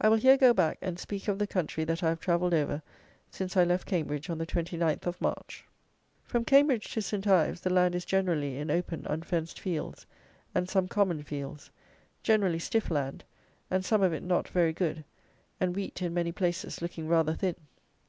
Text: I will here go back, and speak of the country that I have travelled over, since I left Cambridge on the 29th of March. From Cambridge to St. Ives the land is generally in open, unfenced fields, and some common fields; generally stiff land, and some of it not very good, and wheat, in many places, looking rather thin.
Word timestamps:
I 0.00 0.08
will 0.08 0.16
here 0.16 0.36
go 0.36 0.52
back, 0.52 0.78
and 0.82 0.98
speak 0.98 1.28
of 1.28 1.38
the 1.38 1.46
country 1.46 1.84
that 1.84 2.02
I 2.02 2.08
have 2.08 2.18
travelled 2.18 2.52
over, 2.52 2.82
since 3.30 3.56
I 3.56 3.62
left 3.62 3.86
Cambridge 3.86 4.28
on 4.28 4.36
the 4.38 4.44
29th 4.44 5.06
of 5.06 5.20
March. 5.20 5.64
From 6.24 6.44
Cambridge 6.44 6.90
to 6.94 7.00
St. 7.00 7.24
Ives 7.24 7.60
the 7.60 7.70
land 7.70 7.94
is 7.94 8.04
generally 8.04 8.56
in 8.56 8.68
open, 8.68 9.06
unfenced 9.08 9.60
fields, 9.60 10.06
and 10.56 10.68
some 10.68 10.88
common 10.88 11.22
fields; 11.22 11.70
generally 12.24 12.58
stiff 12.58 12.90
land, 12.90 13.22
and 13.70 13.84
some 13.84 14.02
of 14.02 14.12
it 14.12 14.24
not 14.24 14.48
very 14.48 14.72
good, 14.72 15.04
and 15.60 15.76
wheat, 15.76 16.02
in 16.02 16.12
many 16.14 16.32
places, 16.32 16.82
looking 16.82 17.06
rather 17.06 17.34
thin. 17.34 17.54